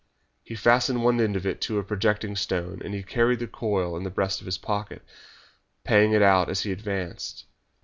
[0.43, 3.95] He fastened one end of it to a projecting stone and he carried the coil
[3.95, 4.99] in the breast of his coat,
[5.83, 7.45] paying it out as he advanced.